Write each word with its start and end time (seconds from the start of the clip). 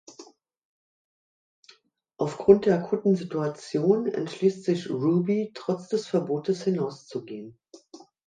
Aufgrund 2.17 2.65
der 2.65 2.79
akuten 2.79 3.15
Situation 3.15 4.07
entschließt 4.07 4.63
sich 4.63 4.89
Ruby 4.89 5.51
trotz 5.53 5.89
des 5.89 6.07
Verbotes 6.07 6.63
hinauszugehen. 6.63 7.55